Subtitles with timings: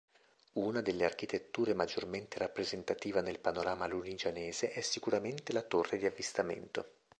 [0.53, 6.87] Una delle architetture maggiormente rappresentativa nel panorama Lunigianese è sicuramente la torre di avvistamento.